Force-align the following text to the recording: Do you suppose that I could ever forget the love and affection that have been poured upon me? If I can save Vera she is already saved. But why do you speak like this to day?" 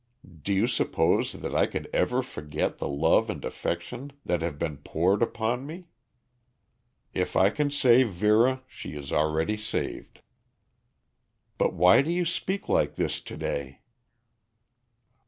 Do 0.41 0.51
you 0.51 0.65
suppose 0.65 1.31
that 1.31 1.53
I 1.53 1.67
could 1.67 1.87
ever 1.93 2.23
forget 2.23 2.79
the 2.79 2.87
love 2.87 3.29
and 3.29 3.45
affection 3.45 4.11
that 4.25 4.41
have 4.41 4.57
been 4.57 4.77
poured 4.77 5.21
upon 5.21 5.67
me? 5.67 5.89
If 7.13 7.35
I 7.35 7.51
can 7.51 7.69
save 7.69 8.09
Vera 8.09 8.63
she 8.65 8.95
is 8.95 9.11
already 9.13 9.57
saved. 9.57 10.21
But 11.59 11.75
why 11.75 12.01
do 12.01 12.11
you 12.11 12.25
speak 12.25 12.67
like 12.67 12.95
this 12.95 13.21
to 13.21 13.37
day?" 13.37 13.81